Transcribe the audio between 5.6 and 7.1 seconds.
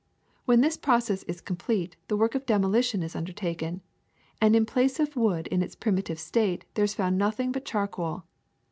its primitive state there is